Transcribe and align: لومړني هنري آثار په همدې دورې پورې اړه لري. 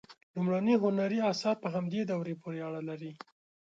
لومړني 0.35 0.75
هنري 0.83 1.19
آثار 1.31 1.55
په 1.63 1.67
همدې 1.75 2.01
دورې 2.11 2.33
پورې 2.41 2.59
اړه 2.67 2.81
لري. 2.89 3.11